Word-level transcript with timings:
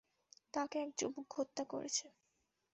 তাকে 0.53 0.75
এক 0.79 0.89
যুবক 0.99 1.27
হত্যা 1.37 1.63
করেছে। 1.63 2.05